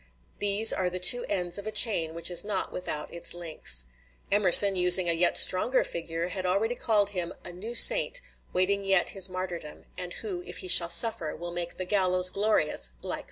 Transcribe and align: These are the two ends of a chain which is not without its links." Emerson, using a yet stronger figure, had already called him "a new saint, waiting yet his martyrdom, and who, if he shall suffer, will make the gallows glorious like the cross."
These 0.39 0.73
are 0.73 0.89
the 0.89 0.97
two 0.97 1.25
ends 1.29 1.59
of 1.59 1.67
a 1.67 1.71
chain 1.71 2.15
which 2.15 2.31
is 2.31 2.43
not 2.43 2.71
without 2.71 3.13
its 3.13 3.35
links." 3.35 3.85
Emerson, 4.31 4.75
using 4.75 5.07
a 5.07 5.13
yet 5.13 5.37
stronger 5.37 5.83
figure, 5.83 6.29
had 6.29 6.43
already 6.43 6.73
called 6.73 7.11
him 7.11 7.35
"a 7.45 7.51
new 7.51 7.75
saint, 7.75 8.19
waiting 8.51 8.83
yet 8.83 9.11
his 9.11 9.29
martyrdom, 9.29 9.85
and 9.99 10.13
who, 10.15 10.41
if 10.41 10.57
he 10.57 10.67
shall 10.67 10.89
suffer, 10.89 11.35
will 11.35 11.51
make 11.51 11.77
the 11.77 11.85
gallows 11.85 12.31
glorious 12.31 12.93
like 13.03 13.09
the 13.09 13.09
cross." 13.09 13.19